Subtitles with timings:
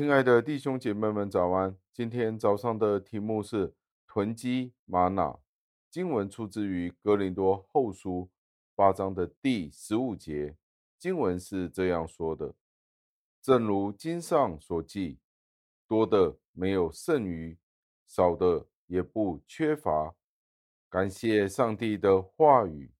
[0.00, 1.76] 亲爱的弟兄姐妹们，早安！
[1.92, 3.74] 今天早上的题目是
[4.06, 5.42] 囤积玛瑙。
[5.90, 8.30] 经文出自于哥林多后书
[8.74, 10.56] 八章的第十五节。
[10.98, 12.54] 经文是这样说的：
[13.42, 15.18] 正如经上所记，
[15.86, 17.58] 多的没有剩余，
[18.06, 20.14] 少的也不缺乏。
[20.88, 22.90] 感谢上帝的话语。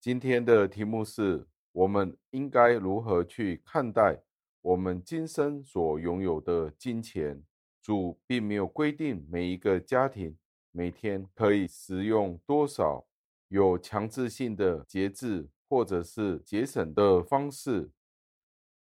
[0.00, 4.22] 今天的题目是：我们应该如何去看待
[4.66, 7.40] 我们今生所拥有的金钱？
[7.80, 10.36] 主并没有规定每一个家庭
[10.72, 13.06] 每天可以使用多少，
[13.46, 17.92] 有强制性的节制或者是节省的方式，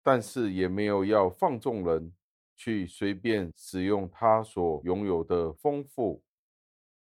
[0.03, 2.13] 但是也没有要放纵人
[2.55, 6.21] 去随便使用他所拥有的丰富。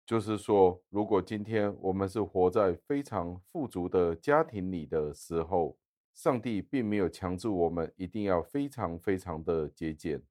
[0.05, 5.77] 就是说，如果今天我们是活在非常富足的家庭里的时候，
[6.15, 10.21] 上帝并没有强制我们一定要非常非常的节俭，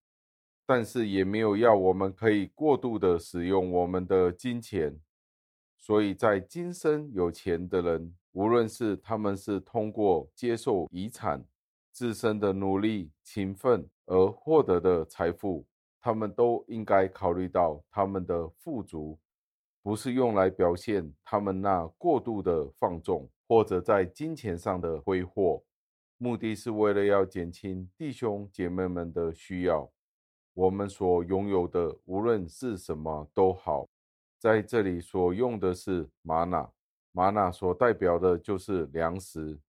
[0.67, 4.99] 但是也没有要我们可以过度的使用我们的金钱。
[5.77, 11.45] 所以在今生有钱的人，无论是他们是通过接受遗产、
[11.93, 15.67] 自身的努力、勤奋而获得的财富，
[16.01, 19.19] 他们都应该考虑到他们的富足。
[19.83, 25.62] 不是用来表现他们那过度的放纵，或者在金钱上的挥霍，
[26.25, 29.92] 目的是为了要减轻弟兄姐妹们的需要。
[30.55, 33.86] 我们所拥有的，无论是什么都好，
[34.39, 36.72] 在这里所用的是吗哪，
[37.12, 39.61] 吗哪所代表的就是粮食。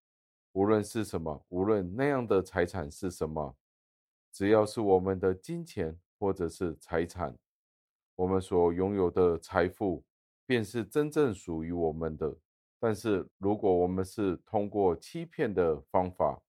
[0.54, 3.54] 无论是什么，无论那样的财产是什么，
[4.32, 7.38] 只要是我们的金钱或者是财产。
[8.16, 10.02] 我们所拥有的财富，
[10.46, 12.34] 便是真正属于我们的。
[12.80, 16.40] 但是，如果我们是通过欺骗的方法，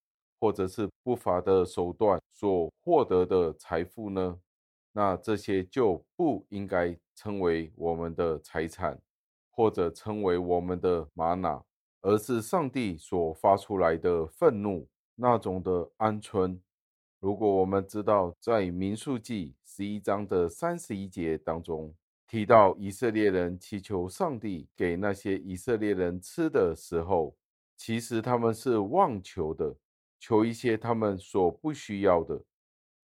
[0.47, 4.39] 或者是不法的手段所获得的财富呢？
[4.93, 8.97] 那这些就不应该称为我们的财产，
[9.51, 11.67] 或者称为我们的玛瑙，
[12.01, 14.87] 而是上帝所发出来的愤怒，
[15.17, 16.57] 那种的鹌鹑。
[17.19, 21.93] 如果我们知道，在民数记十一章的三十一节当中
[22.29, 27.35] 提到，以色列人祈求上帝给那些以色列人吃的时候，
[27.77, 29.75] 其实他们是妄求的，
[30.19, 32.43] 求一些他们所不需要的，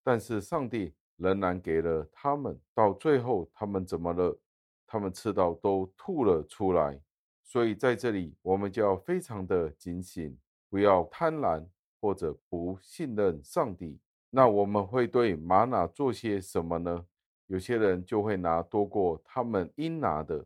[0.03, 2.61] 但是上帝仍然给了他们。
[2.75, 4.39] 到最后，他们怎么了？
[4.87, 7.01] 他们吃到都吐了出来。
[7.43, 11.67] 所以在这里，我们就要非常的警醒，不要贪婪。
[12.05, 13.97] 或者不信任上帝，
[14.29, 17.07] 那我们会对吗哪做些什么呢？
[17.47, 20.45] 有些人就会拿多过他们应拿的，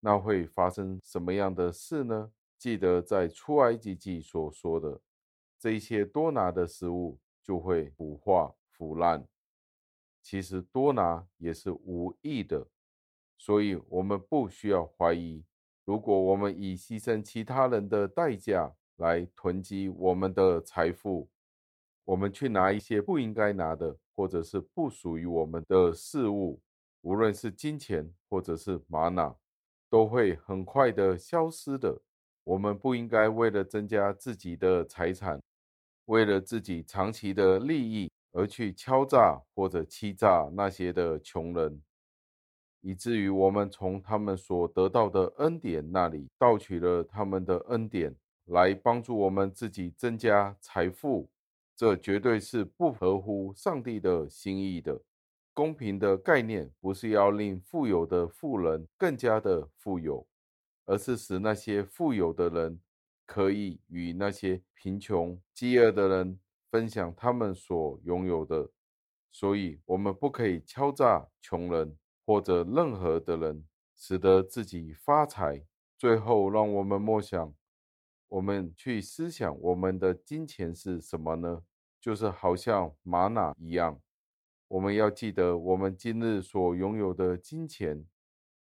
[0.00, 2.32] 那会发生什么样的事呢？
[2.56, 4.98] 记得在出埃及记所说的，
[5.58, 9.26] 这些多拿的食物就会腐化腐烂。
[10.22, 12.66] 其实多拿也是无益的，
[13.36, 15.44] 所以我们不需要怀疑，
[15.84, 18.74] 如果我们以牺牲其他人的代价。
[18.98, 21.28] 来囤积我们的财富，
[22.06, 26.62] 我们去拿一些不应该拿的，或者是不属于我们的事物，
[27.02, 29.38] 无论是金钱或者是玛瑙，
[29.90, 32.00] 都会很快的消失的。
[32.44, 35.38] 我们不应该为了增加自己的财产，
[36.06, 41.80] 为了自己长期的利益而去敲诈或者欺诈那些的穷人，
[42.80, 48.12] 以至于我们从他们所得到的恩典那里盗取了他们的恩典。
[48.50, 51.28] 来帮助我们自己增加财富，
[51.74, 55.02] 这绝对是不合乎上帝的心意的。
[55.52, 60.24] 公平的概念不是要令富有的富人更加的富有，
[60.84, 62.78] 而是使那些富有的人
[63.26, 66.38] 可以与那些贫穷、饥饿的人
[66.70, 68.70] 分享他们所拥有的。
[69.30, 75.66] 所以，我们不可以敲诈穷人或者任何的人，使得自己发财。
[75.98, 77.54] 最后，让我们默想。
[78.28, 81.62] 我们去思想，我们的金钱是什么呢？
[82.00, 84.00] 就是好像吗哪一样。
[84.68, 88.04] 我们要记得，我们今日所拥有的金钱，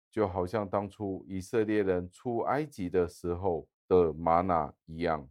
[0.09, 5.29] 就好像当初以色列人出埃及的时候的吗哪一样。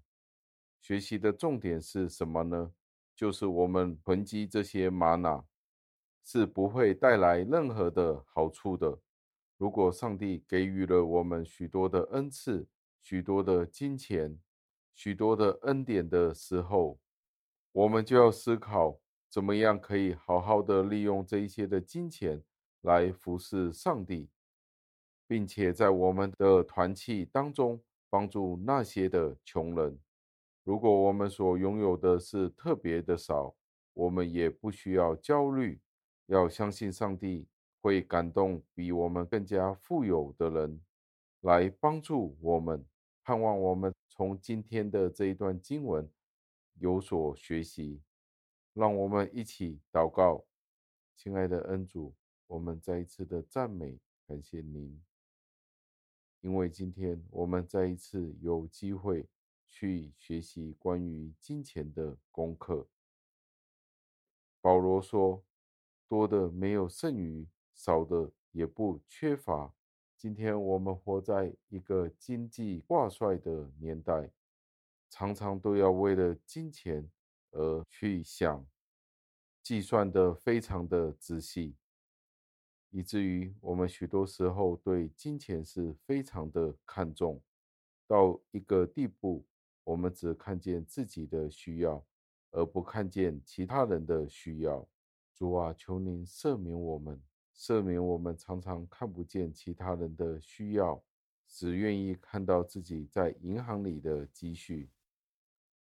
[0.82, 2.72] 学习的重点是什么呢？
[3.16, 5.46] 就是我们囤积这些吗哪，
[6.22, 8.98] 是不会带来任何的好处的。
[9.56, 12.66] 如果上帝给予了我们许多的恩赐，
[13.00, 14.38] 许多的金钱，
[14.94, 16.98] 许多的恩典的时候，
[17.72, 22.42] 我们就要思考怎么样可以好好的利用这一些的金钱
[22.82, 24.28] 来服侍上帝，
[25.26, 29.98] 并且在我们的团契当中帮助那些的穷人。
[30.64, 33.54] 如果我们所拥有的是特别的少，
[33.94, 35.80] 我们也不需要焦虑，
[36.26, 37.46] 要相信上帝
[37.80, 40.80] 会感动比我们更加富有的人，
[41.40, 42.84] 来帮助我们。
[43.22, 46.10] 盼望我们从今天的这一段经文
[46.78, 48.00] 有所学习。
[48.72, 50.44] 让我们一起祷告，
[51.16, 52.14] 亲爱的恩主，
[52.46, 55.00] 我们再一次的赞美，感谢您，
[56.40, 59.28] 因为今天我们再一次有机会
[59.66, 62.88] 去学习关于金钱的功课。
[64.60, 65.44] 保罗说
[66.08, 69.74] ：“多的没有剩余，少的也不缺乏。”
[70.16, 74.30] 今天我们活在一个经济挂帅的年代，
[75.08, 77.10] 常常都要为了金钱
[77.52, 78.66] 而去想，
[79.62, 81.74] 计算得非常的仔细，
[82.90, 87.40] 以至于我们许多时候对金钱是非常的看重，
[88.06, 89.44] 到一个地步，
[89.84, 92.04] 我们只看见自己的需要。
[92.52, 94.84] 而不看见其他人的需要，
[95.32, 97.22] 主啊，求您赦免我们，
[97.54, 101.00] 赦免我们常常看不见其他人的需要，
[101.46, 104.90] 只愿意看到自己在银行里的积蓄，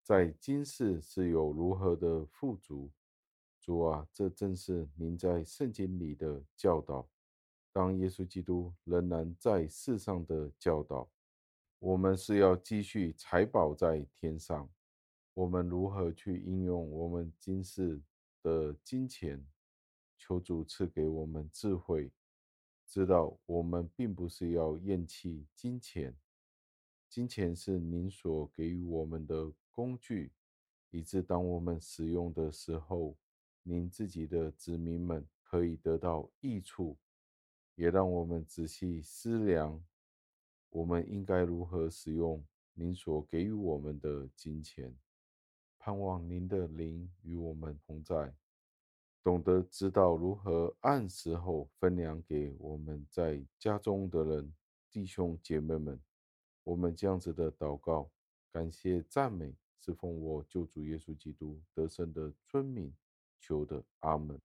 [0.02, 2.90] 在今世是有如何的富足。
[3.68, 7.06] 主啊，这正是您在圣经里的教导。
[7.70, 11.06] 当耶稣基督仍然在世上的教导，
[11.78, 14.66] 我们是要积蓄财宝在天上。
[15.34, 18.00] 我们如何去应用我们今世
[18.42, 19.46] 的金钱？
[20.16, 22.10] 求主赐给我们智慧，
[22.86, 26.16] 知道我们并不是要厌弃金钱，
[27.06, 30.32] 金钱是您所给予我们的工具，
[30.90, 33.14] 以致当我们使用的时候，
[33.68, 36.96] 您自己的子民们可以得到益处。
[37.74, 39.84] 也让我们仔细思量，
[40.70, 44.96] 我们应该如何使用您所给予我们的金钱。
[45.78, 48.34] 盼望您的灵与我们同在，
[49.22, 54.52] 懂得知道如何按时候分粮给我们在家中的人、
[54.90, 56.00] 弟兄姐妹们。
[56.64, 58.10] 我们这样子的祷告、
[58.50, 62.92] 感谢、赞美，是奉我救主耶稣基督得胜的尊名
[63.40, 63.82] 求的。
[64.00, 64.40] 阿门。